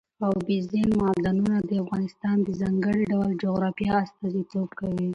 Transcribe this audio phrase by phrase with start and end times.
[0.27, 5.09] اوبزین معدنونه د افغانستان د ځانګړي ډول جغرافیه استازیتوب کوي.